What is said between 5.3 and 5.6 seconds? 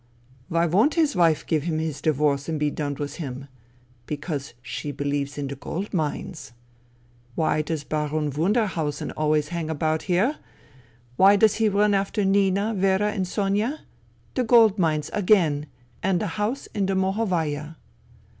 in the